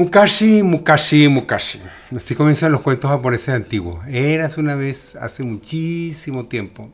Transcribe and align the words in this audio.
Mukashi, 0.00 0.62
Mukashi, 0.62 1.28
Mukashi. 1.28 1.78
Así 2.16 2.34
comienzan 2.34 2.72
los 2.72 2.80
cuentos 2.80 3.10
japoneses 3.10 3.50
antiguos. 3.50 4.02
Eras 4.08 4.56
una 4.56 4.74
vez, 4.74 5.14
hace 5.14 5.42
muchísimo 5.42 6.46
tiempo, 6.46 6.90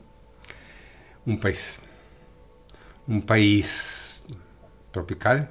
un 1.25 1.39
país. 1.39 1.79
Un 3.07 3.23
país 3.23 4.27
tropical, 4.91 5.51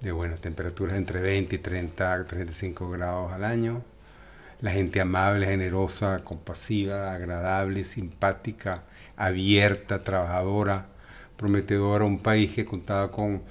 de 0.00 0.12
buenas 0.12 0.40
temperaturas 0.40 0.96
entre 0.96 1.20
20 1.20 1.56
y 1.56 1.58
30, 1.58 2.24
35 2.26 2.88
grados 2.88 3.32
al 3.32 3.42
año. 3.42 3.82
La 4.60 4.70
gente 4.70 5.00
amable, 5.00 5.44
generosa, 5.44 6.20
compasiva, 6.22 7.14
agradable, 7.14 7.82
simpática, 7.82 8.84
abierta, 9.16 9.98
trabajadora, 9.98 10.86
prometedora. 11.36 12.04
Un 12.04 12.22
país 12.22 12.52
que 12.52 12.64
contaba 12.64 13.10
con 13.10 13.42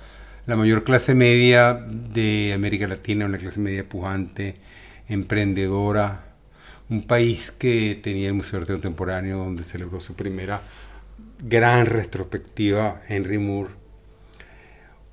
la 0.48 0.56
mayor 0.56 0.86
clase 0.86 1.14
media 1.14 1.74
de 1.74 2.54
América 2.56 2.88
Latina, 2.88 3.26
una 3.26 3.38
clase 3.38 3.60
media 3.60 3.84
pujante, 3.84 4.56
emprendedora, 5.10 6.24
un 6.90 7.04
país 7.06 7.52
que 7.52 8.00
tenía 8.02 8.30
el 8.30 8.34
Museo 8.34 8.60
de 8.60 8.64
Arte 8.64 8.74
Contemporáneo 8.74 9.40
donde 9.40 9.66
celebró 9.66 10.00
su 10.00 10.16
primera 10.16 10.62
gran 11.40 11.86
retrospectiva 11.86 13.02
Henry 13.10 13.38
Moore, 13.38 13.74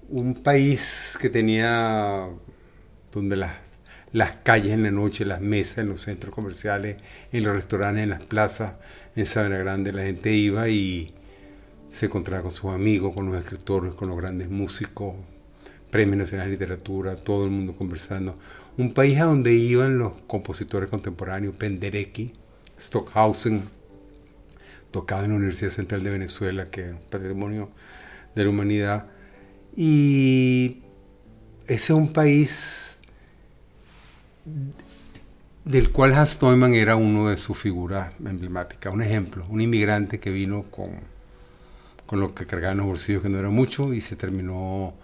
un 0.09 0.41
país 0.41 1.19
que 1.21 1.31
tenía 1.31 2.29
donde 3.13 3.35
las, 3.35 3.57
las 4.13 4.37
calles 4.37 4.73
en 4.73 4.85
la 4.85 4.93
noche, 4.93 5.25
las 5.25 5.41
mesas 5.41 5.79
en 5.79 5.89
los 5.89 6.03
centros 6.03 6.33
comerciales, 6.33 6.99
en 7.33 7.43
los 7.43 7.57
restaurantes, 7.57 8.05
en 8.05 8.11
las 8.11 8.23
plazas, 8.23 8.75
en 9.17 9.27
Sabana 9.27 9.59
Grande 9.59 9.91
la 9.91 10.05
gente 10.05 10.33
iba 10.33 10.69
y 10.69 11.13
se 11.95 12.07
encontraba 12.07 12.43
con 12.43 12.51
sus 12.51 12.73
amigos, 12.73 13.15
con 13.15 13.31
los 13.31 13.39
escritores, 13.39 13.95
con 13.95 14.09
los 14.09 14.19
grandes 14.19 14.51
músicos, 14.51 15.15
Premio 15.91 16.17
Nacional 16.17 16.49
de 16.49 16.53
Literatura, 16.55 17.15
todo 17.15 17.45
el 17.45 17.53
mundo 17.53 17.73
conversando. 17.73 18.35
Un 18.77 18.93
país 18.93 19.21
a 19.21 19.27
donde 19.27 19.55
iban 19.55 19.99
los 19.99 20.21
compositores 20.23 20.91
contemporáneos, 20.91 21.55
Penderecki, 21.55 22.33
Stockhausen, 22.81 23.63
tocado 24.91 25.25
en 25.25 25.31
la 25.31 25.37
Universidad 25.37 25.71
Central 25.71 26.03
de 26.03 26.11
Venezuela, 26.11 26.65
que 26.65 26.91
es 26.91 26.97
patrimonio 26.97 27.71
de 28.35 28.43
la 28.43 28.51
humanidad. 28.51 29.07
Y 29.77 30.83
ese 31.69 31.93
es 31.93 31.99
un 31.99 32.13
país 32.13 32.99
del 35.65 35.93
cual 35.93 36.13
Hans 36.15 36.43
Neumann 36.43 36.75
era 36.75 36.97
uno 36.97 37.29
de 37.29 37.37
sus 37.37 37.57
figuras 37.57 38.13
emblemáticas. 38.19 38.93
Un 38.93 39.03
ejemplo, 39.03 39.47
un 39.49 39.61
inmigrante 39.61 40.19
que 40.19 40.31
vino 40.31 40.65
con 40.65 41.14
con 42.07 42.21
lo 42.21 42.35
que 42.35 42.47
cargaban 42.47 42.79
los 42.79 42.87
bolsillos, 42.87 43.23
que 43.23 43.29
no 43.29 43.39
era 43.39 43.51
mucho, 43.51 43.95
y 43.95 44.01
se 44.01 44.17
terminó 44.17 44.95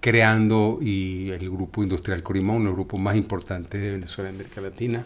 creando 0.00 0.78
y 0.80 1.30
el 1.30 1.50
grupo 1.50 1.82
industrial 1.82 2.22
Corimón, 2.22 2.66
el 2.66 2.72
grupo 2.72 2.96
más 2.96 3.16
importante 3.16 3.78
de 3.78 3.92
Venezuela 3.92 4.30
y 4.30 4.34
América 4.34 4.60
Latina, 4.60 5.04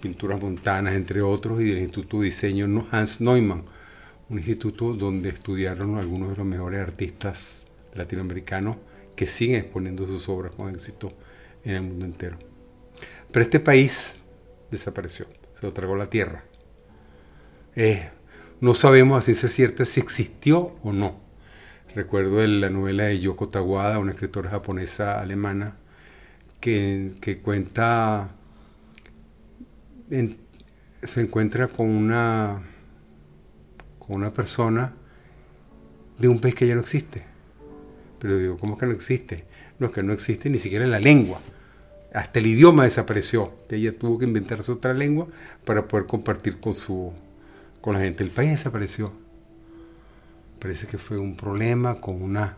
Pinturas 0.00 0.40
Montanas, 0.40 0.94
entre 0.94 1.22
otros, 1.22 1.60
y 1.60 1.64
del 1.66 1.78
Instituto 1.78 2.20
de 2.20 2.26
Diseño 2.26 2.86
Hans 2.90 3.20
Neumann, 3.20 3.64
un 4.28 4.38
instituto 4.38 4.92
donde 4.92 5.28
estudiaron 5.28 5.96
algunos 5.96 6.30
de 6.30 6.36
los 6.36 6.46
mejores 6.46 6.80
artistas 6.80 7.64
latinoamericanos 7.94 8.76
que 9.14 9.26
siguen 9.26 9.60
exponiendo 9.60 10.06
sus 10.06 10.28
obras 10.28 10.54
con 10.54 10.74
éxito 10.74 11.12
en 11.64 11.76
el 11.76 11.82
mundo 11.82 12.04
entero. 12.04 12.36
Pero 13.30 13.44
este 13.44 13.60
país 13.60 14.16
desapareció, 14.70 15.26
se 15.58 15.66
lo 15.66 15.72
tragó 15.72 15.96
la 15.96 16.08
tierra. 16.08 16.44
Eh, 17.76 18.08
no 18.60 18.74
sabemos 18.74 19.18
a 19.18 19.22
ciencia 19.22 19.48
cierta 19.48 19.84
si 19.84 20.00
existió 20.00 20.72
o 20.82 20.92
no. 20.92 21.20
Recuerdo 21.94 22.46
la 22.46 22.70
novela 22.70 23.04
de 23.04 23.20
Yoko 23.20 23.48
Tawada, 23.48 23.98
una 23.98 24.12
escritora 24.12 24.50
japonesa 24.50 25.20
alemana, 25.20 25.76
que, 26.60 27.40
cuenta, 27.42 28.34
se 31.02 31.20
encuentra 31.20 31.68
con 31.68 31.88
una, 31.88 32.62
con 33.98 34.16
una 34.16 34.32
persona 34.32 34.94
de 36.18 36.28
un 36.28 36.40
país 36.40 36.54
que 36.54 36.66
ya 36.66 36.74
no 36.74 36.80
existe. 36.80 37.24
Pero 38.18 38.38
digo, 38.38 38.58
¿cómo 38.58 38.76
que 38.76 38.86
no 38.86 38.92
existe? 38.92 39.44
No, 39.78 39.88
es 39.88 39.92
que 39.92 40.02
no 40.02 40.12
existe 40.12 40.50
ni 40.50 40.58
siquiera 40.58 40.86
la 40.86 40.98
lengua. 40.98 41.40
Hasta 42.12 42.38
el 42.38 42.46
idioma 42.46 42.84
desapareció. 42.84 43.54
Ella 43.68 43.92
tuvo 43.92 44.18
que 44.18 44.24
inventarse 44.24 44.72
otra 44.72 44.94
lengua 44.94 45.28
para 45.64 45.86
poder 45.86 46.06
compartir 46.06 46.58
con 46.58 46.74
su, 46.74 47.12
con 47.86 47.94
la 47.94 48.00
gente. 48.00 48.24
El 48.24 48.30
país 48.30 48.50
desapareció. 48.50 49.12
Parece 50.58 50.88
que 50.88 50.98
fue 50.98 51.18
un 51.18 51.36
problema 51.36 52.00
con 52.00 52.20
una, 52.20 52.56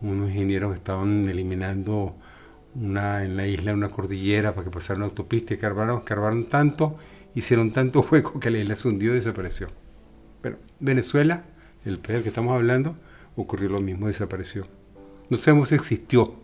unos 0.00 0.30
ingenieros 0.30 0.72
que 0.72 0.78
estaban 0.78 1.28
eliminando 1.28 2.16
una, 2.74 3.22
en 3.22 3.36
la 3.36 3.46
isla 3.46 3.74
una 3.74 3.90
cordillera 3.90 4.54
para 4.54 4.64
que 4.64 4.70
pasara 4.70 4.96
una 4.96 5.04
autopista 5.04 5.52
y 5.52 5.58
cargaron, 5.58 6.46
tanto, 6.46 6.96
hicieron 7.34 7.70
tanto 7.70 8.00
hueco 8.10 8.40
que 8.40 8.50
la 8.50 8.60
isla 8.60 8.74
se 8.74 8.88
hundió 8.88 9.12
y 9.12 9.16
desapareció. 9.16 9.68
Pero 10.40 10.56
Venezuela, 10.80 11.44
el 11.84 11.98
país 11.98 12.14
del 12.14 12.22
que 12.22 12.28
estamos 12.30 12.52
hablando, 12.52 12.96
ocurrió 13.36 13.68
lo 13.68 13.82
mismo, 13.82 14.06
desapareció. 14.06 14.66
No 15.28 15.36
sabemos 15.36 15.68
si 15.68 15.74
existió. 15.74 16.34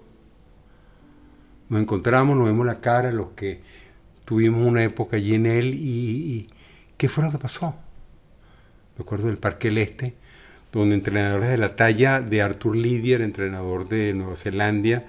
Nos 1.71 1.81
encontramos, 1.81 2.37
nos 2.37 2.45
vemos 2.45 2.67
la 2.67 2.83
cara, 2.83 3.11
los 3.11 3.29
que 3.29 3.63
tuvimos 4.27 4.67
una 4.67 4.85
época 4.85 5.17
allí 5.17 5.35
en 5.35 5.47
él 5.47 5.73
y 5.73 6.51
¿qué 6.99 7.09
fue 7.09 7.25
lo 7.25 7.31
que 7.31 7.39
pasó? 7.39 7.88
Me 8.99 9.03
acuerdo 9.03 9.29
del 9.29 9.37
Parque 9.37 9.69
del 9.69 9.79
Este, 9.79 10.15
donde 10.73 10.97
entrenadores 10.97 11.51
de 11.51 11.59
la 11.59 11.77
talla 11.77 12.21
de 12.21 12.43
Arthur 12.43 12.77
Lydiard, 12.77 13.23
entrenador 13.23 13.89
de 13.89 14.13
Nueva 14.13 14.37
Zelanda, 14.37 15.05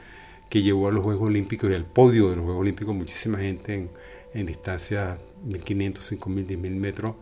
que 0.50 0.61
llevó 0.61 0.88
a 0.88 0.91
los 0.91 1.03
Juegos 1.03 1.29
Olímpicos 1.29 1.69
y 1.72 1.73
al 1.73 1.85
podio 1.85 2.29
de 2.29 2.35
los 2.35 2.45
Juegos 2.45 2.61
Olímpicos 2.61 2.95
muchísima 2.95 3.39
gente 3.39 3.73
en, 3.73 3.89
en 4.33 4.45
distancias 4.45 5.19
1500, 5.44 6.05
5000, 6.05 6.47
10000 6.47 6.75
metros, 6.75 7.16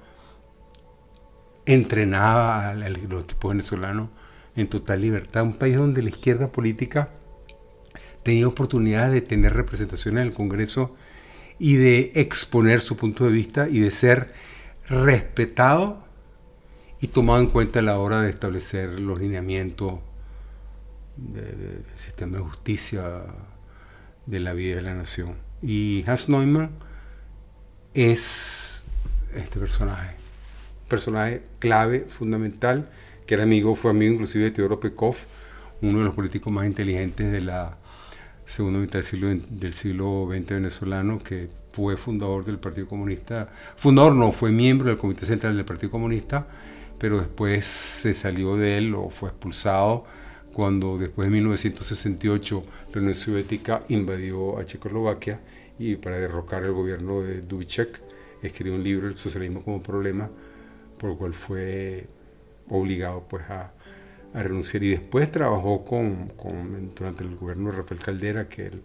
entrenaba 1.66 2.70
a 2.70 2.74
los 2.74 3.24
equipos 3.24 3.50
venezolanos 3.50 4.10
en 4.56 4.68
total 4.68 5.02
libertad. 5.02 5.44
Un 5.44 5.54
país 5.54 5.78
donde 5.78 6.02
la 6.02 6.10
izquierda 6.10 6.48
política 6.48 7.10
tenía 8.24 8.48
oportunidad 8.48 9.12
de 9.12 9.22
tener 9.22 9.54
representación 9.54 10.18
en 10.18 10.28
el 10.28 10.34
Congreso 10.34 10.96
y 11.60 11.76
de 11.76 12.12
exponer 12.16 12.82
su 12.82 12.98
punto 12.98 13.26
de 13.26 13.32
vista 13.32 13.68
y 13.70 13.80
de 13.80 13.92
ser 13.92 14.34
respetado 14.90 16.07
y 17.02 17.08
tomado 17.08 17.40
en 17.42 17.48
cuenta 17.48 17.80
a 17.80 17.82
la 17.82 18.00
hora 18.00 18.22
de 18.22 18.30
establecer 18.30 19.00
los 19.00 19.20
lineamientos 19.20 20.00
del 21.16 21.84
sistema 21.96 22.38
de 22.38 22.44
justicia 22.44 23.24
de 24.26 24.40
la 24.40 24.54
vida 24.54 24.76
de 24.76 24.82
la 24.82 24.94
nación. 24.94 25.36
Y 25.62 26.04
Hans 26.08 26.30
Neumann 26.30 26.72
es 27.94 28.88
este 29.36 29.60
personaje, 29.60 30.16
personaje 30.88 31.44
clave, 31.60 32.06
fundamental, 32.08 32.90
que 33.26 33.34
era 33.34 33.44
amigo, 33.44 33.76
fue 33.76 33.92
amigo 33.92 34.14
inclusive 34.14 34.46
de 34.46 34.52
Teodoro 34.52 34.80
Pekov, 34.80 35.16
uno 35.82 36.00
de 36.00 36.06
los 36.06 36.16
políticos 36.16 36.52
más 36.52 36.66
inteligentes 36.66 37.32
de 37.32 37.42
la 37.42 37.78
segunda 38.46 38.80
mitad 38.80 38.94
del 38.94 39.04
siglo, 39.04 39.30
del 39.50 39.74
siglo 39.74 40.28
XX 40.32 40.48
venezolano, 40.50 41.20
que 41.20 41.50
fue 41.74 41.98
fundador 41.98 42.46
del 42.46 42.60
Partido 42.60 42.88
Comunista, 42.88 43.50
fundador 43.76 44.14
no, 44.16 44.32
fue 44.32 44.52
miembro 44.52 44.90
del 44.90 44.98
Comité 44.98 45.26
Central 45.26 45.56
del 45.56 45.66
Partido 45.66 45.92
Comunista, 45.92 46.48
pero 47.00 47.20
después 47.20 47.66
se 47.66 48.14
salió 48.14 48.56
de 48.56 48.78
él 48.78 48.96
o 48.96 49.10
fue 49.10 49.30
expulsado 49.30 50.06
cuando 50.54 50.98
después 50.98 51.28
de 51.28 51.34
1968 51.34 52.64
la 52.94 53.00
Unión 53.00 53.16
Soviética 53.16 53.84
invadió 53.90 54.58
a 54.58 54.66
Checoslovaquia 54.66 55.40
y 55.78 55.96
para 55.98 56.18
derrocar 56.18 56.64
el 56.64 56.72
gobierno 56.72 57.22
de 57.22 57.42
Dubček 57.42 58.02
escribió 58.42 58.76
un 58.76 58.84
libro, 58.84 59.08
El 59.08 59.16
socialismo 59.16 59.62
como 59.62 59.82
problema, 59.82 60.30
por 60.98 61.12
el 61.12 61.18
cual 61.18 61.34
fue 61.34 62.08
obligado 62.70 63.24
pues 63.28 63.44
a, 63.50 63.72
renunciar 64.34 64.84
y 64.84 64.90
después 64.90 65.32
trabajó 65.32 65.84
con, 65.84 66.32
durante 66.96 67.24
el 67.24 67.36
gobierno 67.36 67.72
de 67.72 67.78
Rafael 67.78 68.00
Caldera, 68.00 68.50
que 68.50 68.68
él 68.68 68.82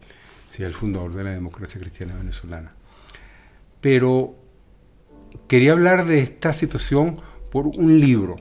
sea 0.47 0.67
el 0.67 0.75
fundador 0.75 1.13
de 1.15 1.25
la 1.25 1.31
democracia 1.31 1.81
cristiana 1.81 2.17
venezolana. 2.17 2.73
Pero 3.81 4.35
quería 5.49 5.73
hablar 5.73 6.07
de 6.07 6.21
esta 6.21 6.53
situación 6.55 7.21
por 7.53 7.67
un 7.67 8.01
libro. 8.01 8.37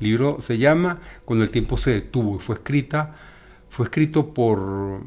El 0.00 0.08
libro 0.08 0.38
se 0.40 0.58
llama 0.58 1.00
Cuando 1.24 1.44
el 1.44 1.50
tiempo 1.50 1.76
se 1.76 1.92
detuvo 1.92 2.36
y 2.36 2.40
fue 2.40 2.56
escrita, 2.56 3.14
fue 3.68 3.86
escrito 3.86 4.34
por 4.34 5.02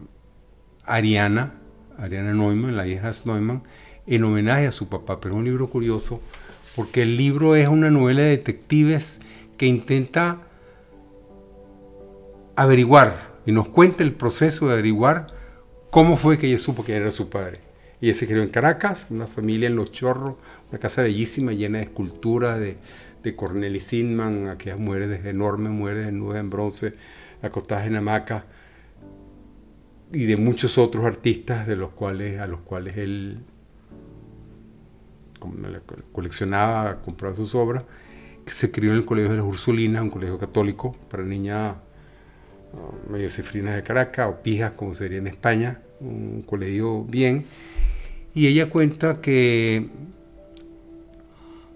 Ariana, 0.85 1.56
Ariana 1.97 2.33
Neumann, 2.33 2.77
la 2.77 2.88
hija 2.88 3.12
Neumann, 3.25 3.63
en 4.07 4.23
homenaje 4.23 4.68
a 4.68 4.71
su 4.71 4.88
papá. 4.88 5.19
Pero 5.19 5.35
es 5.35 5.39
un 5.39 5.44
libro 5.44 5.68
curioso 5.68 6.21
porque 6.77 7.01
el 7.01 7.18
libro 7.18 7.56
es 7.56 7.68
una 7.68 7.91
novela 7.91 8.21
de 8.21 8.29
detectives 8.29 9.19
que 9.57 9.65
intenta 9.65 10.39
averiguar 12.56 13.33
y 13.45 13.51
nos 13.51 13.68
cuenta 13.68 14.01
el 14.01 14.13
proceso 14.13 14.68
de 14.68 14.73
averiguar 14.73 15.27
cómo 15.89 16.15
fue 16.15 16.38
que 16.38 16.47
ella 16.47 16.57
supo 16.57 16.85
que 16.85 16.95
era 16.95 17.12
su 17.12 17.29
padre. 17.29 17.70
Ella 18.01 18.13
se 18.15 18.27
crió 18.27 18.42
en 18.42 18.50
Caracas, 18.50 19.06
una 19.12 19.27
familia 19.27 19.68
en 19.68 19.75
Los 19.75 19.92
Chorros, 19.92 20.36
una 20.69 20.80
casa 20.80 21.03
bellísima 21.03 21.53
llena 21.53 21.77
de 21.77 21.86
esculturas 21.86 22.59
de, 22.59 22.77
de 23.24 23.36
Cornelis 23.36 23.83
Sinman, 23.83 24.48
aquellas 24.48 24.80
mujeres 24.80 25.24
enormes, 25.25 25.71
mujeres 25.71 26.06
desnudas 26.06 26.39
en 26.39 26.50
bronce, 26.50 26.94
acostadas 27.42 27.86
en 27.88 27.95
hamaca. 27.95 28.45
y 30.12 30.25
de 30.25 30.36
muchos 30.36 30.77
otros 30.77 31.06
artistas 31.06 31.68
de 31.68 31.75
los 31.75 31.92
cuales, 31.92 32.39
a 32.42 32.48
los 32.48 32.62
cuales 32.62 32.98
él 32.98 33.39
coleccionaba, 36.12 37.01
compraba 37.01 37.36
sus 37.36 37.56
obras, 37.56 37.83
que 38.45 38.51
se 38.54 38.71
crió 38.71 38.92
en 38.92 38.97
el 38.97 39.06
Colegio 39.06 39.31
de 39.31 39.38
las 39.38 39.45
Ursulinas, 39.45 40.01
un 40.01 40.09
colegio 40.09 40.38
católico 40.38 40.95
para 41.09 41.24
niñas 41.24 41.75
uh, 42.74 43.12
medio 43.12 43.30
cifrinas 43.30 43.75
de 43.75 43.83
Caracas, 43.83 44.27
o 44.30 44.42
pijas 44.42 44.74
como 44.74 44.94
sería 44.94 45.19
en 45.19 45.27
España, 45.27 45.81
un 46.00 46.42
colegio 46.42 47.04
bien. 47.04 47.45
Y 48.33 48.48
ella 48.48 48.69
cuenta 48.69 49.19
que, 49.19 49.89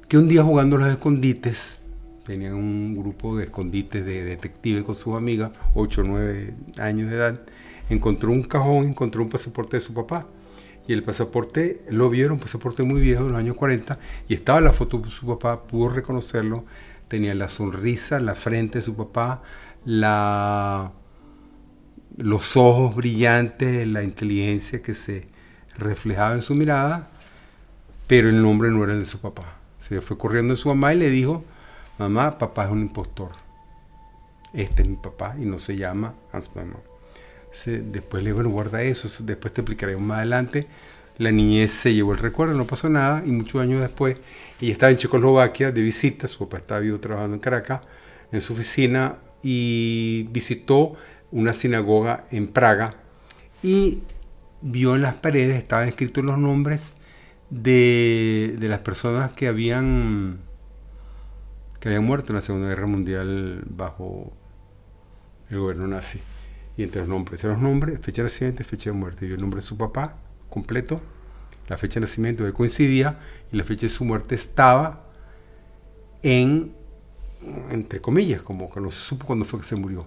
que 0.08 0.18
un 0.18 0.30
día 0.30 0.44
jugando 0.44 0.78
los 0.78 0.88
escondites, 0.90 1.82
tenían 2.26 2.54
un 2.54 2.96
grupo 2.96 3.38
de 3.38 3.46
escondites 3.46 4.06
de 4.06 4.24
detectives 4.24 4.84
con 4.84 4.96
sus 4.96 5.16
amigas, 5.16 5.52
8 5.74 6.02
o 6.02 6.04
9 6.06 6.54
años 6.80 7.10
de 7.10 7.16
edad, 7.16 7.42
encontró 7.90 8.32
un 8.32 8.44
cajón, 8.44 8.88
encontró 8.88 9.22
un 9.22 9.30
pasaporte 9.30 9.78
de 9.78 9.82
su 9.82 9.94
papá. 9.94 10.28
Y 10.88 10.94
el 10.94 11.04
pasaporte, 11.04 11.84
lo 11.90 12.10
vieron, 12.10 12.34
un 12.34 12.40
pasaporte 12.40 12.84
muy 12.84 13.02
viejo 13.02 13.26
de 13.26 13.32
los 13.32 13.40
años 13.40 13.58
40, 13.58 14.00
y 14.30 14.36
estaba 14.36 14.62
la 14.62 14.72
foto 14.72 15.00
de 15.00 15.10
su 15.10 15.26
papá, 15.26 15.64
pudo 15.64 15.90
reconocerlo, 15.90 16.64
tenía 17.08 17.34
la 17.34 17.48
sonrisa, 17.48 18.20
la 18.20 18.36
frente 18.36 18.78
de 18.78 18.82
su 18.84 18.96
papá, 18.96 19.42
la, 19.84 20.94
los 22.18 22.56
ojos 22.56 22.96
brillantes, 22.96 23.88
la 23.88 24.04
inteligencia 24.04 24.82
que 24.82 24.94
se 24.94 25.35
reflejaba 25.78 26.36
en 26.36 26.42
su 26.42 26.56
mirada, 26.56 27.10
pero 28.08 28.30
el 28.30 28.42
nombre 28.42 28.70
no 28.70 28.84
era 28.84 28.94
el 28.94 29.00
de 29.00 29.06
su 29.06 29.20
papá. 29.20 29.56
Se 29.80 30.02
fue 30.02 30.18
corriendo 30.18 30.54
de 30.54 30.60
su 30.60 30.70
mamá 30.70 30.94
y 30.94 30.98
le 30.98 31.10
dijo, 31.10 31.44
mamá, 31.98 32.38
papá 32.38 32.66
es 32.66 32.72
un 32.72 32.82
impostor. 32.82 33.30
Este 34.54 34.84
es 34.84 34.88
mi 34.88 34.96
papá 34.96 35.36
y 35.40 35.46
no 35.46 35.60
se 35.60 35.76
llama 35.76 36.14
Hans 36.32 36.56
Neumann 36.56 36.96
después 37.66 38.24
le 38.24 38.30
digo, 38.30 38.36
bueno, 38.38 38.50
guarda 38.50 38.84
eso, 38.84 39.10
después 39.24 39.54
te 39.54 39.62
explicaré 39.62 39.98
más 39.98 40.20
adelante. 40.20 40.68
La 41.18 41.32
niñez 41.32 41.72
se 41.72 41.94
llevó 41.94 42.12
el 42.12 42.18
recuerdo, 42.18 42.56
no 42.56 42.66
pasó 42.66 42.90
nada, 42.90 43.24
y 43.26 43.32
muchos 43.32 43.62
años 43.62 43.80
después, 43.82 44.18
ella 44.60 44.74
estaba 44.74 44.92
en 44.92 44.98
Checoslovaquia 44.98 45.72
de 45.72 45.82
visita, 45.82 46.28
su 46.28 46.40
papá 46.40 46.58
estaba 46.58 46.82
vivo 46.82 47.00
trabajando 47.00 47.36
en 47.36 47.42
Caracas, 47.42 47.82
en 48.32 48.42
su 48.42 48.54
oficina, 48.54 49.18
y 49.42 50.28
visitó 50.32 50.96
una 51.32 51.54
sinagoga 51.54 52.26
en 52.32 52.48
Praga, 52.48 52.96
y 53.64 54.00
vio 54.62 54.96
en 54.96 55.02
las 55.02 55.16
paredes, 55.16 55.58
estaban 55.58 55.88
escritos 55.88 56.24
los 56.24 56.38
nombres 56.38 56.98
de, 57.50 58.56
de 58.60 58.68
las 58.68 58.82
personas 58.82 59.34
que 59.34 59.48
habían, 59.48 60.40
que 61.80 61.90
habían 61.90 62.06
muerto 62.06 62.32
en 62.32 62.36
la 62.36 62.42
Segunda 62.42 62.68
Guerra 62.68 62.88
Mundial 62.88 63.64
bajo 63.68 64.34
el 65.50 65.60
gobierno 65.60 65.88
nazi. 65.88 66.20
Y 66.78 66.84
entre 66.84 67.02
los 67.02 67.10
nombres, 67.10 67.44
los 67.44 67.60
nombres, 67.60 68.00
fecha 68.02 68.22
de 68.22 68.30
nacimiento 68.30 68.62
y 68.62 68.66
fecha 68.66 68.92
de 68.92 68.98
muerte. 68.98 69.28
Y 69.28 69.32
el 69.32 69.40
nombre 69.40 69.62
de 69.62 69.66
su 69.66 69.78
papá 69.78 70.18
completo, 70.50 71.02
la 71.68 71.78
fecha 71.78 71.96
de 71.96 72.02
nacimiento 72.02 72.44
que 72.44 72.52
coincidía 72.52 73.20
y 73.52 73.58
la 73.58 73.64
fecha 73.64 73.84
de 73.84 73.90
su 73.90 74.04
muerte 74.04 74.36
estaba 74.36 75.06
en, 76.22 76.74
entre 77.70 78.02
comillas, 78.02 78.42
como 78.42 78.72
que 78.72 78.82
no 78.82 78.92
se 78.92 79.02
supo 79.02 79.26
cuándo 79.26 79.46
fue 79.46 79.60
que 79.60 79.66
se 79.66 79.76
murió. 79.76 80.06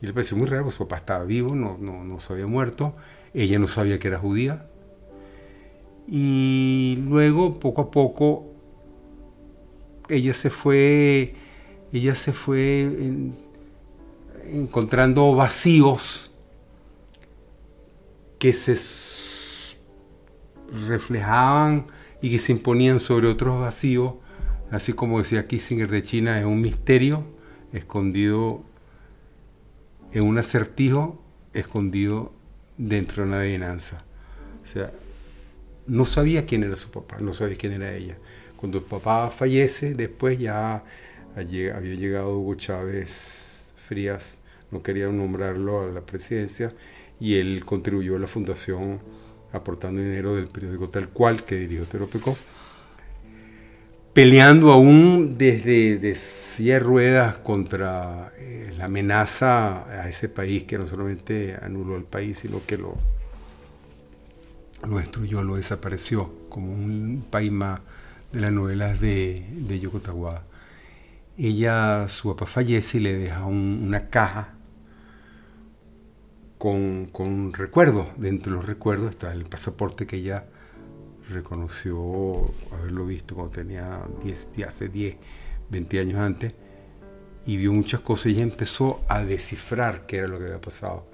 Y 0.00 0.06
le 0.06 0.12
pareció 0.12 0.36
muy 0.36 0.46
raro, 0.46 0.64
pues 0.64 0.76
su 0.76 0.86
papá 0.86 0.98
estaba 0.98 1.24
vivo, 1.24 1.54
no, 1.54 1.76
no, 1.78 2.04
no 2.04 2.20
se 2.20 2.32
había 2.32 2.46
muerto, 2.46 2.94
ella 3.42 3.58
no 3.58 3.68
sabía 3.68 3.98
que 3.98 4.08
era 4.08 4.18
judía. 4.18 4.68
Y 6.08 6.98
luego, 7.06 7.54
poco 7.54 7.82
a 7.82 7.90
poco, 7.90 8.46
ella 10.08 10.32
se 10.32 10.50
fue, 10.50 11.34
ella 11.92 12.14
se 12.14 12.32
fue 12.32 12.88
encontrando 14.46 15.34
vacíos 15.34 16.30
que 18.38 18.52
se 18.52 18.76
reflejaban 20.86 21.86
y 22.22 22.30
que 22.30 22.38
se 22.38 22.52
imponían 22.52 23.00
sobre 23.00 23.28
otros 23.28 23.60
vacíos, 23.60 24.14
así 24.70 24.92
como 24.92 25.18
decía 25.18 25.46
Kissinger 25.46 25.90
de 25.90 26.02
China, 26.02 26.38
es 26.38 26.46
un 26.46 26.60
misterio 26.60 27.24
escondido 27.72 28.62
en 30.12 30.24
un 30.24 30.38
acertijo 30.38 31.20
escondido 31.52 32.35
dentro 32.76 33.22
de 33.22 33.28
una 33.28 33.40
adivinanza. 33.40 34.04
O 34.64 34.66
sea, 34.66 34.92
no 35.86 36.04
sabía 36.04 36.46
quién 36.46 36.64
era 36.64 36.76
su 36.76 36.90
papá, 36.90 37.18
no 37.20 37.32
sabía 37.32 37.56
quién 37.56 37.74
era 37.74 37.94
ella. 37.94 38.16
Cuando 38.56 38.78
el 38.78 38.84
papá 38.84 39.30
fallece, 39.30 39.94
después 39.94 40.38
ya 40.38 40.82
había 41.34 41.80
llegado 41.80 42.38
Hugo 42.38 42.54
Chávez 42.54 43.72
Frías 43.86 44.40
no 44.70 44.82
querían 44.82 45.16
nombrarlo 45.16 45.82
a 45.82 45.86
la 45.86 46.00
presidencia 46.00 46.72
y 47.20 47.36
él 47.36 47.64
contribuyó 47.64 48.16
a 48.16 48.18
la 48.18 48.26
fundación 48.26 49.00
aportando 49.52 50.02
dinero 50.02 50.34
del 50.34 50.48
periódico 50.48 50.88
Tal 50.88 51.08
Cual 51.08 51.44
que 51.44 51.56
dirigió 51.56 51.84
Teropecó, 51.84 52.36
peleando 54.16 54.72
aún 54.72 55.36
desde 55.36 55.98
de 55.98 56.78
ruedas 56.78 57.36
contra 57.36 58.32
eh, 58.38 58.72
la 58.74 58.86
amenaza 58.86 59.84
a 59.90 60.08
ese 60.08 60.30
país 60.30 60.64
que 60.64 60.78
no 60.78 60.86
solamente 60.86 61.54
anuló 61.60 61.96
el 61.96 62.04
país, 62.04 62.38
sino 62.38 62.64
que 62.66 62.78
lo, 62.78 62.96
lo 64.88 64.96
destruyó, 64.96 65.42
lo 65.42 65.56
desapareció, 65.56 66.32
como 66.48 66.72
un 66.72 67.26
país 67.28 67.52
más 67.52 67.80
de 68.32 68.40
las 68.40 68.52
novelas 68.52 69.00
de, 69.02 69.44
de 69.50 69.80
ella, 71.36 72.08
su 72.08 72.30
papá 72.30 72.46
fallece 72.46 72.96
y 72.96 73.00
le 73.02 73.18
deja 73.18 73.44
una 73.44 74.08
caja 74.08 74.54
con, 76.56 77.04
con 77.12 77.52
recuerdos. 77.52 78.06
Dentro 78.16 78.52
de 78.52 78.56
los 78.56 78.66
recuerdos 78.66 79.10
está 79.10 79.30
el 79.34 79.44
pasaporte 79.44 80.06
que 80.06 80.16
ella 80.16 80.46
reconoció 81.30 82.50
haberlo 82.72 83.06
visto 83.06 83.34
cuando 83.34 83.54
tenía 83.54 84.00
10, 84.22 84.48
hace 84.66 84.88
10, 84.88 85.16
20 85.70 86.00
años 86.00 86.18
antes, 86.18 86.54
y 87.46 87.56
vio 87.56 87.72
muchas 87.72 88.00
cosas 88.00 88.32
y 88.32 88.40
empezó 88.40 89.04
a 89.08 89.24
descifrar 89.24 90.06
qué 90.06 90.18
era 90.18 90.28
lo 90.28 90.38
que 90.38 90.46
había 90.46 90.60
pasado. 90.60 91.06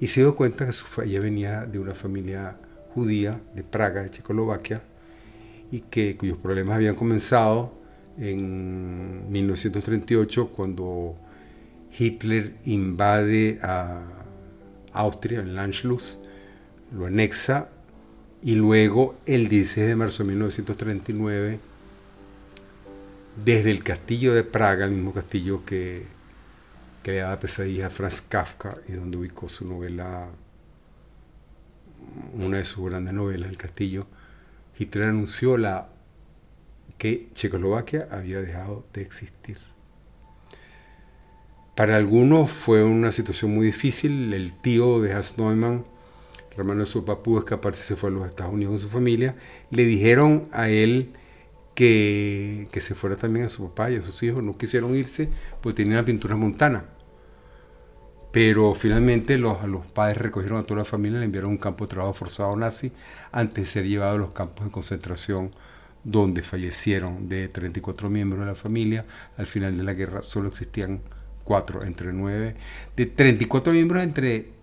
Y 0.00 0.08
se 0.08 0.20
dio 0.20 0.34
cuenta 0.36 0.66
que 0.66 0.72
su, 0.72 1.02
ella 1.02 1.20
venía 1.20 1.66
de 1.66 1.78
una 1.78 1.94
familia 1.94 2.56
judía 2.94 3.40
de 3.54 3.62
Praga, 3.62 4.02
de 4.02 4.10
Checoslovaquia, 4.10 4.82
y 5.70 5.80
que, 5.80 6.16
cuyos 6.16 6.38
problemas 6.38 6.76
habían 6.76 6.94
comenzado 6.94 7.72
en 8.18 9.30
1938 9.30 10.48
cuando 10.48 11.14
Hitler 11.98 12.54
invade 12.64 13.58
a 13.62 14.04
Austria, 14.92 15.40
en 15.40 15.58
Anschluss, 15.58 16.20
lo 16.92 17.06
anexa 17.06 17.68
y 18.42 18.54
luego 18.54 19.16
el 19.26 19.48
16 19.48 19.86
de 19.86 19.96
marzo 19.96 20.22
de 20.22 20.28
1939 20.30 21.60
desde 23.44 23.70
el 23.70 23.82
castillo 23.82 24.34
de 24.34 24.44
Praga, 24.44 24.86
el 24.86 24.92
mismo 24.92 25.12
castillo 25.12 25.64
que, 25.64 26.04
que 27.02 27.12
le 27.12 27.22
a 27.22 27.90
Franz 27.90 28.22
Kafka 28.22 28.78
y 28.88 28.92
donde 28.92 29.18
ubicó 29.18 29.48
su 29.48 29.68
novela, 29.68 30.28
una 32.34 32.58
de 32.58 32.64
sus 32.64 32.88
grandes 32.88 33.12
novelas, 33.14 33.50
El 33.50 33.58
Castillo, 33.58 34.06
Hitler 34.78 35.08
anunció 35.08 35.56
la 35.56 35.88
que 36.98 37.28
Checoslovaquia 37.34 38.08
había 38.10 38.40
dejado 38.40 38.86
de 38.92 39.02
existir. 39.02 39.58
Para 41.74 41.96
algunos 41.96 42.50
fue 42.50 42.82
una 42.84 43.12
situación 43.12 43.54
muy 43.54 43.66
difícil. 43.66 44.32
El 44.32 44.54
tío 44.54 45.00
de 45.02 45.12
Hans 45.12 45.36
Neumann, 45.36 45.84
hermano 46.56 46.80
de 46.80 46.86
su 46.86 47.04
papá, 47.04 47.22
pudo 47.22 47.40
escaparse 47.40 47.82
se 47.82 47.96
fue 47.96 48.10
a 48.10 48.12
los 48.12 48.28
Estados 48.28 48.52
Unidos 48.52 48.72
con 48.72 48.78
su 48.80 48.88
familia. 48.88 49.34
Le 49.70 49.84
dijeron 49.84 50.48
a 50.52 50.68
él 50.68 51.12
que, 51.74 52.66
se 52.80 52.94
fuera 52.94 53.16
también 53.16 53.46
a 53.46 53.48
su 53.48 53.68
papá 53.68 53.90
y 53.90 53.96
a 53.96 54.02
sus 54.02 54.22
hijos. 54.22 54.42
No 54.42 54.52
quisieron 54.52 54.94
irse 54.96 55.28
porque 55.60 55.82
tenían 55.82 55.96
la 55.98 56.02
pintura 56.02 56.36
montana. 56.36 56.84
Pero 58.32 58.74
finalmente 58.74 59.38
los, 59.38 59.62
los 59.64 59.86
padres 59.86 60.18
recogieron 60.18 60.58
a 60.58 60.62
toda 60.62 60.78
la 60.78 60.84
familia 60.84 61.18
y 61.18 61.20
le 61.20 61.26
enviaron 61.26 61.50
a 61.50 61.54
un 61.54 61.58
campo 61.58 61.86
de 61.86 61.90
trabajo 61.90 62.12
forzado 62.12 62.54
nazi 62.56 62.92
antes 63.32 63.64
de 63.64 63.70
ser 63.70 63.86
llevado 63.86 64.16
a 64.16 64.18
los 64.18 64.32
campos 64.32 64.64
de 64.64 64.70
concentración 64.70 65.50
donde 66.04 66.42
fallecieron 66.42 67.28
de 67.28 67.48
34 67.48 68.10
miembros 68.10 68.40
de 68.40 68.46
la 68.46 68.54
familia. 68.54 69.04
Al 69.36 69.46
final 69.46 69.76
de 69.76 69.84
la 69.84 69.94
guerra 69.94 70.22
solo 70.22 70.48
existían 70.48 71.00
cuatro, 71.44 71.82
entre 71.84 72.12
nueve, 72.12 72.56
de 72.96 73.06
34 73.06 73.72
miembros 73.72 74.02
entre 74.02 74.55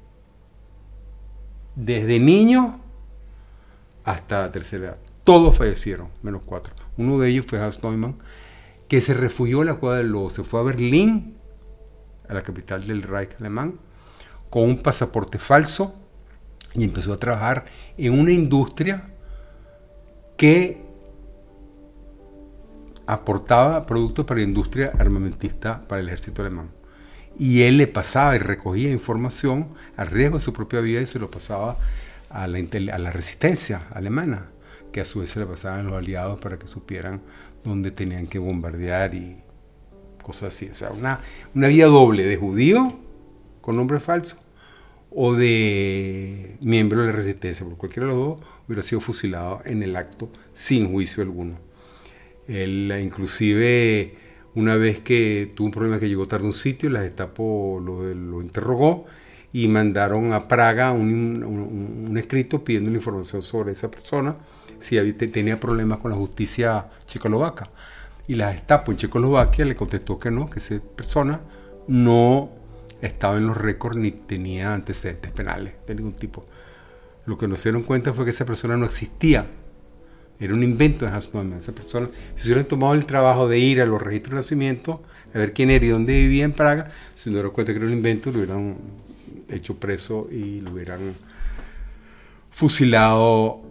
desde 1.76 2.20
niños 2.20 2.76
hasta 4.04 4.42
la 4.42 4.52
tercera 4.52 4.86
edad. 4.86 4.98
Todos 5.24 5.58
fallecieron, 5.58 6.10
menos 6.22 6.42
cuatro. 6.46 6.74
Uno 6.98 7.18
de 7.20 7.30
ellos 7.30 7.46
fue 7.48 7.62
Hans 7.62 7.84
Neumann, 7.84 8.18
que 8.88 9.02
se 9.02 9.14
refugió 9.14 9.62
en 9.62 9.68
la 9.68 9.76
cuadra 9.76 10.00
del 10.00 10.12
Lobo, 10.12 10.30
se 10.30 10.44
fue 10.44 10.60
a 10.60 10.64
Berlín, 10.64 11.38
a 12.28 12.34
la 12.34 12.42
capital 12.42 12.86
del 12.86 13.04
Reich 13.04 13.36
alemán, 13.40 13.80
con 14.50 14.64
un 14.64 14.82
pasaporte 14.82 15.40
falso 15.40 15.96
y 16.74 16.84
empezó 16.84 17.14
a 17.14 17.18
trabajar 17.18 17.66
en 17.98 18.20
una 18.20 18.32
industria 18.32 19.10
que 20.38 20.84
aportaba 23.06 23.86
productos 23.86 24.26
para 24.26 24.40
la 24.40 24.46
industria 24.46 24.92
armamentista 24.98 25.82
para 25.88 26.02
el 26.02 26.08
ejército 26.08 26.42
alemán. 26.42 26.70
Y 27.38 27.64
él 27.64 27.78
le 27.78 27.88
pasaba 27.88 28.36
y 28.36 28.40
recogía 28.40 28.92
información 28.92 29.70
a 29.96 30.06
riesgo 30.06 30.38
de 30.38 30.44
su 30.44 30.54
propia 30.54 30.82
vida 30.82 31.02
y 31.02 31.06
se 31.06 31.20
lo 31.20 31.32
pasaba 31.32 31.78
a 32.30 32.48
la, 32.48 32.60
a 32.60 32.98
la 33.00 33.12
resistencia 33.12 33.88
alemana, 33.92 34.48
que 34.92 35.02
a 35.02 35.06
su 35.06 35.22
vez 35.22 35.32
se 35.32 35.40
le 35.40 35.46
pasaban 35.46 35.82
a 35.82 35.84
los 35.84 35.94
aliados 35.96 36.40
para 36.40 36.58
que 36.58 36.68
supieran 36.68 37.22
dónde 37.64 37.92
tenían 37.92 38.28
que 38.28 38.40
bombardear 38.40 39.16
y 39.16 39.38
cosas 40.22 40.56
así. 40.56 40.70
O 40.70 40.76
sea, 40.76 40.92
una, 40.92 41.20
una 41.56 41.68
vía 41.68 41.88
doble 41.88 42.24
de 42.24 42.38
judío 42.38 43.00
con 43.62 43.76
nombre 43.76 44.00
falso 44.00 44.40
o 45.10 45.34
de 45.34 46.58
miembro 46.62 47.02
de 47.02 47.08
la 47.08 47.14
resistencia. 47.14 47.66
Por 47.66 47.78
cualquiera 47.78 48.08
de 48.08 48.14
los 48.14 48.40
dos 48.40 48.48
hubiera 48.68 48.84
sido 48.84 49.02
fusilado 49.02 49.62
en 49.66 49.84
el 49.84 49.96
acto 49.96 50.32
sin 50.54 50.92
juicio 50.92 51.24
alguno. 51.24 51.58
Él 52.48 52.94
inclusive 53.02 54.16
una 54.56 54.76
vez 54.76 55.00
que 55.00 55.52
tuvo 55.56 55.68
un 55.68 55.72
problema 55.72 56.00
que 56.00 56.08
llegó 56.08 56.28
tarde 56.28 56.46
a 56.46 56.48
un 56.48 56.54
sitio, 56.54 56.90
la 56.90 57.02
Gestapo 57.02 57.82
lo, 57.84 58.42
interrogó 58.42 59.06
y 59.52 59.68
mandaron 59.68 60.34
a 60.34 60.48
Praga 60.48 60.92
un, 60.92 61.44
un, 61.44 62.18
escrito 62.18 62.64
pidiendo 62.64 62.90
la 62.92 62.98
información 62.98 63.42
sobre 63.42 63.72
esa 63.72 63.90
persona, 63.90 64.36
si 64.80 64.98
había, 64.98 65.18
tenía 65.18 65.60
problemas 65.60 66.02
con 66.02 66.12
la 66.12 66.18
justicia 66.18 66.88
checoslovaca. 67.06 67.70
Y 68.28 68.36
la 68.36 68.54
Gestapo 68.54 68.92
en 68.92 68.98
Checoslovaquia 68.98 69.66
le 69.66 69.76
contestó 69.76 70.18
que 70.18 70.32
no, 70.32 70.50
que 70.50 70.60
esa 70.60 70.80
persona 70.96 71.42
no 71.88 72.50
estaba 73.02 73.38
en 73.38 73.48
los 73.48 73.58
récords 73.58 73.98
ni 73.98 74.12
tenía 74.12 74.74
antecedentes 74.74 75.32
penales 75.32 75.74
de 75.88 75.96
ningún 75.96 76.14
tipo. 76.14 76.46
Lo 77.26 77.38
que 77.38 77.48
nos 77.48 77.64
dieron 77.64 77.84
cuenta 77.84 78.14
fue 78.14 78.24
que 78.24 78.32
esa 78.32 78.46
persona 78.46 78.78
no 78.78 78.86
existía. 78.86 79.46
Era 80.40 80.54
un 80.54 80.64
invento 80.64 81.06
de 81.06 81.12
Hans. 81.12 81.30
Esa 81.58 81.72
persona, 81.72 82.10
si 82.36 82.44
se 82.44 82.50
hubiera 82.50 82.68
tomado 82.68 82.94
el 82.94 83.06
trabajo 83.06 83.48
de 83.48 83.60
ir 83.60 83.82
a 83.82 83.86
los 83.86 84.02
registros 84.02 84.32
de 84.32 84.36
nacimiento, 84.38 85.04
a 85.34 85.38
ver 85.38 85.54
quién 85.54 85.70
era 85.70 85.86
y 85.86 85.90
dónde 85.90 86.14
vivía 86.14 86.46
en 86.46 86.52
Praga, 86.52 86.92
se 87.16 87.30
dieron 87.30 87.52
cuenta 87.52 87.72
que 87.72 87.78
era 87.78 87.88
un 87.88 87.94
invento, 87.94 88.32
lo 88.32 88.40
hubieran 88.40 88.78
hecho 89.50 89.78
preso 89.78 90.28
y 90.32 90.62
lo 90.62 90.72
hubieran 90.72 91.00
fusilado 92.52 93.62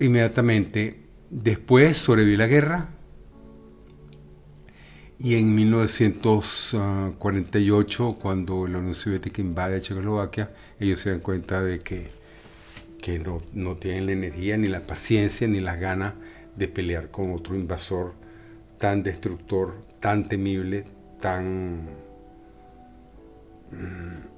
inmediatamente. 0.00 1.02
Después 1.30 1.98
sobrevivió 1.98 2.38
la 2.38 2.46
guerra, 2.46 2.88
y 5.20 5.34
en 5.34 5.52
1948, 5.52 8.18
cuando 8.22 8.68
la 8.68 8.78
Unión 8.78 8.94
Soviética 8.94 9.42
invade 9.42 9.80
Checoslovaquia, 9.80 10.52
ellos 10.78 11.00
se 11.00 11.10
dan 11.10 11.18
cuenta 11.18 11.60
de 11.60 11.80
que, 11.80 12.12
que 13.00 13.18
no, 13.18 13.40
no, 13.54 13.76
tienen 13.76 14.06
la 14.06 14.12
energía, 14.12 14.56
ni 14.56 14.68
la 14.68 14.80
paciencia, 14.80 15.46
ni 15.48 15.60
las 15.60 15.78
ganas 15.80 16.14
de 16.56 16.68
pelear 16.68 17.10
con 17.10 17.32
otro 17.32 17.56
invasor 17.56 18.14
tan 18.78 19.02
destructor, 19.02 19.80
tan 20.00 20.28
temible, 20.28 20.84
tan... 21.20 21.88
Mm, 23.70 24.28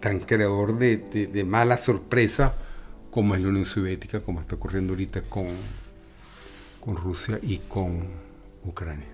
tan 0.00 0.18
creador 0.20 0.78
de, 0.78 0.96
de, 0.96 1.26
de 1.26 1.44
mala 1.44 1.76
sorpresa 1.76 2.54
como 3.10 3.34
es 3.34 3.42
la 3.42 3.48
Unión 3.48 3.64
Soviética, 3.64 4.20
como 4.20 4.40
está 4.40 4.54
ocurriendo 4.54 4.92
ahorita 4.92 5.22
con, 5.22 5.48
con 6.80 6.96
Rusia 6.96 7.38
y 7.42 7.58
con 7.58 8.08
Ucrania. 8.64 9.08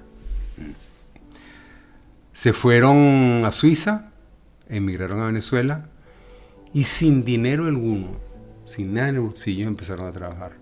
Se 2.32 2.52
fueron 2.52 3.42
a 3.44 3.52
Suiza, 3.52 4.12
emigraron 4.68 5.20
a 5.20 5.26
Venezuela 5.26 5.88
y 6.72 6.84
sin 6.84 7.24
dinero 7.24 7.66
alguno, 7.66 8.18
sin 8.64 8.94
nada 8.94 9.08
en 9.08 9.14
el 9.16 9.20
bolsillo, 9.22 9.66
empezaron 9.66 10.06
a 10.06 10.12
trabajar. 10.12 10.56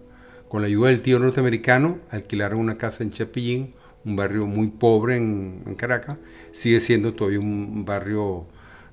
Con 0.49 0.63
la 0.63 0.69
ayuda 0.69 0.91
del 0.91 1.01
tío 1.01 1.19
norteamericano, 1.19 1.99
alquilaron 2.11 2.61
una 2.61 2.77
casa 2.77 3.03
en 3.03 3.11
Chapillín, 3.11 3.75
un 4.05 4.17
barrio 4.17 4.47
muy 4.47 4.69
pobre 4.69 5.17
en, 5.17 5.75
Caracas. 5.77 6.21
Sigue 6.53 6.81
siendo 6.81 7.13
todavía 7.15 7.41
un 7.41 7.85
barrio, 7.85 8.47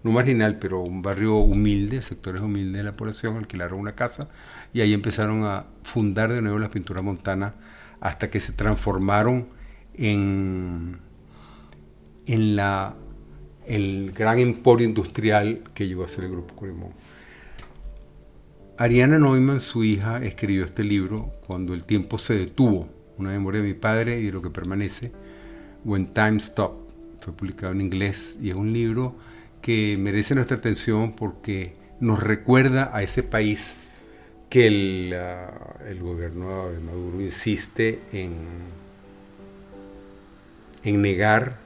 no 0.03 0.11
marginal, 0.11 0.57
pero 0.57 0.81
un 0.81 1.01
barrio 1.01 1.35
humilde, 1.35 2.01
sectores 2.01 2.41
humildes 2.41 2.77
de 2.77 2.83
la 2.83 2.93
población. 2.93 3.37
Alquilaron 3.37 3.79
una 3.79 3.93
casa 3.93 4.29
y 4.73 4.81
ahí 4.81 4.93
empezaron 4.93 5.43
a 5.43 5.67
fundar 5.83 6.33
de 6.33 6.41
nuevo 6.41 6.57
la 6.57 6.69
pintura 6.69 7.01
montana 7.01 7.55
hasta 7.99 8.29
que 8.29 8.39
se 8.39 8.53
transformaron 8.53 9.45
en, 9.93 10.99
en 12.25 12.55
la, 12.55 12.95
el 13.67 14.11
gran 14.13 14.39
emporio 14.39 14.87
industrial 14.87 15.61
que 15.73 15.87
llegó 15.87 16.03
a 16.03 16.07
ser 16.07 16.25
el 16.25 16.31
Grupo 16.31 16.55
Curimón. 16.55 16.91
Ariana 18.77 19.19
Neumann, 19.19 19.61
su 19.61 19.83
hija, 19.83 20.23
escribió 20.23 20.65
este 20.65 20.83
libro 20.83 21.31
cuando 21.45 21.73
el 21.73 21.83
tiempo 21.83 22.17
se 22.17 22.33
detuvo, 22.33 22.89
una 23.17 23.29
memoria 23.29 23.61
de 23.61 23.67
mi 23.67 23.73
padre 23.75 24.19
y 24.19 24.25
de 24.25 24.31
lo 24.31 24.41
que 24.41 24.49
permanece, 24.49 25.11
When 25.85 26.07
Time 26.07 26.39
Stopped. 26.39 26.91
Fue 27.21 27.33
publicado 27.33 27.73
en 27.73 27.81
inglés 27.81 28.39
y 28.41 28.49
es 28.49 28.55
un 28.55 28.73
libro 28.73 29.15
que 29.61 29.95
merece 29.99 30.33
nuestra 30.33 30.57
atención 30.57 31.13
porque 31.13 31.75
nos 31.99 32.23
recuerda 32.23 32.89
a 32.91 33.03
ese 33.03 33.21
país 33.21 33.75
que 34.49 34.65
el, 34.65 35.15
el, 35.87 35.99
gobierno 35.99 36.69
de 36.71 36.79
Maduro 36.79 37.21
insiste 37.21 37.99
en, 38.11 38.33
en 40.83 41.01
negar, 41.01 41.59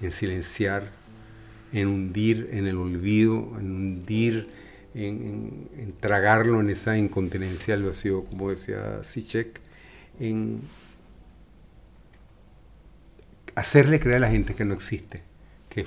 en 0.00 0.12
silenciar, 0.12 0.97
en 1.72 1.88
hundir 1.88 2.50
en 2.52 2.66
el 2.66 2.76
olvido, 2.76 3.56
en 3.58 3.70
hundir, 3.70 4.48
en, 4.94 5.94
tragarlo 6.00 6.60
en 6.60 6.70
esa 6.70 6.96
incontinencia 6.96 7.74
al 7.74 7.84
vacío, 7.84 8.24
como 8.24 8.50
decía 8.50 9.02
Sichek, 9.04 9.60
en 10.20 10.60
hacerle 13.54 14.00
creer 14.00 14.18
a 14.18 14.20
la 14.20 14.30
gente 14.30 14.54
que 14.54 14.64
no 14.64 14.74
existe, 14.74 15.22
que, 15.68 15.86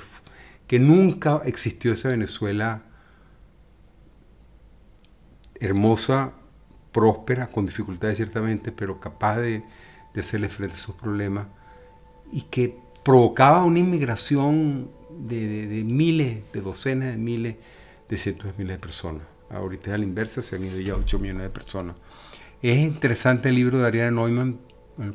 que 0.67 0.79
nunca 0.79 1.41
existió 1.45 1.93
esa 1.93 2.09
Venezuela 2.09 2.83
hermosa, 5.61 6.33
próspera, 6.91 7.47
con 7.47 7.65
dificultades 7.65 8.17
ciertamente, 8.17 8.71
pero 8.71 8.99
capaz 8.99 9.37
de, 9.37 9.63
hacerle 10.17 10.49
frente 10.49 10.75
a 10.75 10.79
sus 10.79 10.95
problemas, 10.95 11.47
y 12.31 12.41
que 12.43 12.77
provocaba 13.03 13.63
una 13.63 13.79
inmigración 13.79 14.91
de, 15.19 15.83
miles, 15.85 16.39
de 16.53 16.61
docenas 16.61 17.11
de 17.11 17.17
miles, 17.17 17.55
de 18.09 18.17
cientos 18.17 18.51
de 18.51 18.57
miles 18.57 18.77
de 18.77 18.81
personas. 18.81 19.23
Ahorita 19.49 19.93
a 19.93 19.97
la 19.97 20.03
inversa 20.03 20.41
se 20.41 20.55
han 20.55 20.63
ido 20.63 20.79
ya 20.79 20.95
8 20.95 21.19
millones 21.19 21.43
de 21.43 21.49
personas. 21.49 21.95
Es 22.61 22.77
interesante 22.77 23.49
el 23.49 23.55
libro 23.55 23.79
de 23.79 23.87
Ariana 23.87 24.11
Neumann, 24.11 24.59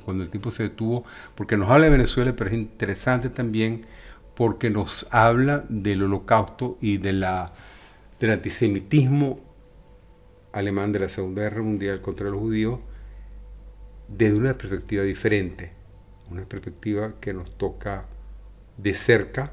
cuando 0.04 0.24
el 0.24 0.30
tiempo 0.30 0.50
se 0.50 0.64
detuvo, 0.64 1.04
porque 1.34 1.56
nos 1.56 1.70
habla 1.70 1.86
de 1.86 1.92
Venezuela, 1.92 2.34
pero 2.34 2.50
es 2.50 2.56
interesante 2.56 3.30
también 3.30 3.86
porque 4.34 4.68
nos 4.68 5.06
habla 5.12 5.64
del 5.68 6.02
holocausto 6.02 6.76
y 6.80 6.98
de 6.98 7.12
la, 7.12 7.52
del 8.20 8.32
antisemitismo 8.32 9.40
alemán 10.52 10.92
de 10.92 11.00
la 11.00 11.08
Segunda 11.08 11.42
Guerra 11.42 11.62
Mundial 11.62 12.00
contra 12.00 12.28
los 12.28 12.40
judíos 12.40 12.80
desde 14.08 14.36
una 14.36 14.54
perspectiva 14.54 15.02
diferente, 15.02 15.72
una 16.30 16.44
perspectiva 16.44 17.14
que 17.20 17.32
nos 17.32 17.56
toca 17.56 18.06
de 18.76 18.94
cerca, 18.94 19.52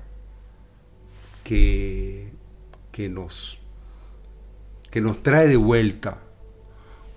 que, 1.44 2.32
que, 2.92 3.10
nos, 3.10 3.60
que 4.92 5.02
nos 5.02 5.24
trae 5.24 5.48
de 5.48 5.58
vuelta 5.58 6.20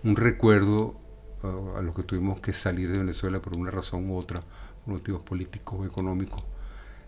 un 0.05 0.17
recuerdo 0.17 0.97
a, 1.43 1.81
los 1.83 1.95
que 1.95 2.03
tuvimos 2.03 2.41
que 2.41 2.53
salir 2.53 2.91
de 2.91 2.99
Venezuela 2.99 3.41
por 3.41 3.57
una 3.57 3.71
razón 3.71 4.11
u 4.11 4.17
otra, 4.17 4.41
por 4.85 4.95
motivos 4.95 5.23
políticos 5.23 5.81
o 5.81 5.85
económicos, 5.85 6.45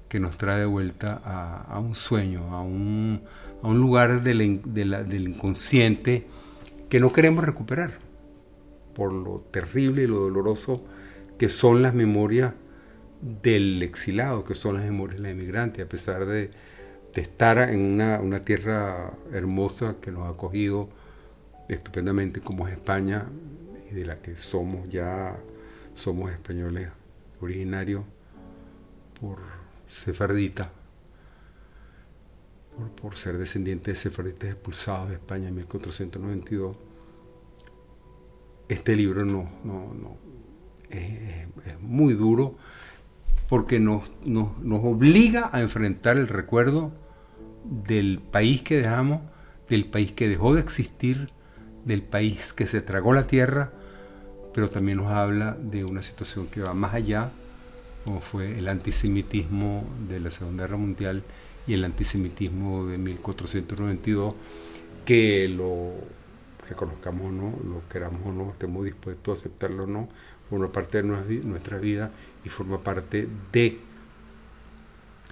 que 0.09 0.21
nos 0.21 0.39
trae 0.39 0.61
de 0.61 0.67
vuelta 0.67 1.21
a, 1.25 1.79
un 1.79 1.95
sueño, 1.95 2.55
a 2.55 2.63
un, 2.63 3.23
a 3.63 3.69
un 3.69 3.79
lugar 3.79 4.23
del, 4.23 4.61
del 4.65 5.29
inconsciente 5.29 6.27
que 6.89 7.01
no 7.01 7.13
queremos 7.13 7.45
recuperar 7.45 7.99
por 8.95 9.13
lo 9.13 9.41
terrible 9.53 10.05
y 10.05 10.07
lo 10.07 10.19
doloroso 10.21 10.85
que 11.39 11.49
son 11.49 11.83
las 11.83 11.95
memorias 11.95 12.55
del 13.21 13.83
exilado, 13.83 14.45
que 14.45 14.55
son 14.55 14.75
las 14.75 14.85
memorias 14.85 15.23
del 15.23 15.33
emigrante, 15.33 15.83
a 15.83 15.89
pesar 15.89 16.27
de, 16.27 16.51
estar 17.15 17.59
en 17.59 17.81
una, 17.81 18.45
tierra 18.45 19.13
hermosa 19.33 19.97
que 20.01 20.11
nos 20.11 20.27
ha 20.27 20.31
acogido 20.31 20.89
estupendamente 21.69 22.41
como 22.41 22.67
es 22.69 22.75
España 22.75 23.27
y 23.91 23.95
de 23.95 24.07
la 24.07 24.21
que 24.21 24.37
somos 24.37 24.89
ya, 24.89 25.37
somos 25.95 26.31
españoles 26.31 26.91
originarios 27.41 28.05
por 29.21 29.39
sefardita, 29.89 30.71
por, 33.01 33.17
ser 33.17 33.39
descendientes 33.39 33.95
de 33.95 34.01
sefarditas 34.01 34.51
expulsados 34.51 35.09
de 35.09 35.15
España 35.15 35.49
en 35.49 35.57
1492, 35.57 36.77
este 38.69 38.95
libro 38.95 39.25
no, 39.25 39.51
no, 39.65 40.17
es, 40.91 41.49
muy 41.81 42.15
duro 42.15 42.57
porque 43.49 43.81
nos, 43.81 44.11
nos, 44.25 44.51
obliga 44.85 45.49
a 45.53 45.61
enfrentar 45.63 46.19
el 46.19 46.29
recuerdo 46.29 46.93
del 47.65 48.21
país 48.21 48.63
que 48.63 48.77
dejamos, 48.77 49.23
del 49.69 49.87
país 49.87 50.13
que 50.13 50.29
dejó 50.29 50.55
de 50.55 50.61
existir, 50.61 51.31
del 51.85 52.03
país 52.03 52.53
que 52.53 52.67
se 52.67 52.83
tragó 52.83 53.15
la 53.15 53.27
tierra, 53.27 53.73
pero 54.53 54.69
también 54.69 54.99
nos 54.99 55.11
habla 55.11 55.57
de 55.61 55.85
una 55.85 56.03
situación 56.03 56.47
que 56.47 56.61
va 56.61 56.75
más 56.75 56.95
allá, 56.95 57.31
como 58.05 58.21
fue 58.21 58.59
el 58.59 58.69
antisemitismo 58.69 59.85
de 60.09 60.21
la 60.21 60.31
Segunda 60.31 60.65
Guerra 60.65 60.77
Mundial 60.77 61.23
y 61.67 61.73
el 61.73 61.85
antisemitismo 61.85 62.87
de 62.87 62.99
1492, 62.99 64.35
que 65.07 65.49
lo 65.49 65.93
reconozcamos 66.69 67.29
o 67.29 67.33
no, 67.33 67.55
lo 67.65 67.89
queramos 67.89 68.21
o 68.27 68.33
no, 68.33 68.51
estemos 68.51 68.85
dispuestos 68.85 69.39
a 69.39 69.41
aceptarlo 69.41 69.85
o 69.85 69.87
no, 69.87 70.09
forma 70.49 70.73
parte 70.73 71.03
de 71.03 71.43
nuestra 71.43 71.79
vida 71.79 72.11
y 72.45 72.49
forma 72.49 72.79
parte 72.79 73.29
de 73.53 73.79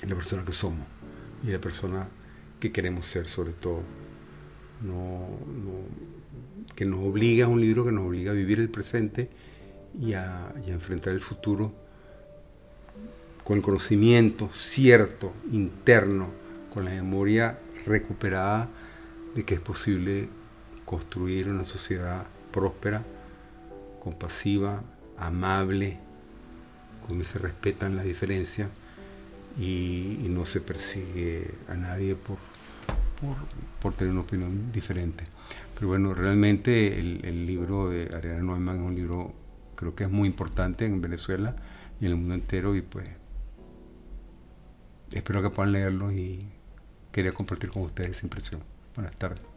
la 0.06 0.14
persona 0.14 0.44
que 0.44 0.52
somos 0.52 0.86
y 1.42 1.50
la 1.50 1.60
persona 1.60 2.08
que 2.60 2.72
queremos 2.72 3.06
ser 3.06 3.28
sobre 3.28 3.52
todo. 3.52 3.82
No, 4.82 5.26
que 6.74 6.84
nos 6.84 7.00
obliga, 7.00 7.46
es 7.46 7.50
un 7.50 7.60
libro 7.60 7.84
que 7.84 7.92
nos 7.92 8.06
obliga 8.06 8.32
a 8.32 8.34
vivir 8.34 8.60
el 8.60 8.68
presente 8.68 9.30
a, 10.14 10.52
y 10.66 10.70
a 10.70 10.74
enfrentar 10.74 11.14
el 11.14 11.22
futuro 11.22 11.72
con 13.42 13.56
el 13.56 13.62
conocimiento 13.62 14.50
cierto, 14.52 15.32
interno, 15.52 16.28
con 16.74 16.84
la 16.84 16.90
memoria 16.90 17.58
recuperada 17.86 18.68
de 19.34 19.44
que 19.44 19.54
es 19.54 19.60
posible 19.60 20.28
construir 20.84 21.48
una 21.48 21.64
sociedad 21.64 22.26
próspera, 22.52 23.04
compasiva, 24.02 24.82
amable, 25.18 25.98
donde 27.08 27.24
se 27.24 27.38
respetan 27.38 27.96
las 27.96 28.04
diferencias 28.04 28.70
y, 29.58 30.26
no 30.28 30.44
se 30.44 30.60
persigue 30.60 31.54
a 31.68 31.74
nadie 31.74 32.14
por, 32.14 32.36
por, 33.80 33.94
tener 33.94 34.12
una 34.12 34.22
opinión 34.22 34.70
diferente. 34.72 35.24
Pero 35.74 35.88
bueno, 35.88 36.12
realmente 36.12 36.98
el, 36.98 37.46
libro 37.46 37.88
de 37.88 38.14
Ariana 38.14 38.42
Neumann 38.42 38.76
es 38.76 38.82
un 38.82 38.94
libro, 38.94 39.34
creo 39.76 39.94
que 39.94 40.04
es 40.04 40.10
muy 40.10 40.28
importante 40.28 40.84
en 40.84 41.00
Venezuela 41.00 41.56
y 42.00 42.06
en 42.06 42.12
el 42.12 42.16
mundo 42.18 42.34
entero 42.34 42.74
y 42.76 42.82
pues 42.82 43.08
espero 45.12 45.42
que 45.42 45.50
puedan 45.50 45.72
leerlo 45.72 46.12
y 46.12 46.46
quería 47.12 47.32
compartir 47.32 47.70
con 47.70 47.82
ustedes 47.82 48.10
esa 48.10 48.26
impresión. 48.26 48.62
Buenas 48.94 49.16
tardes. 49.16 49.55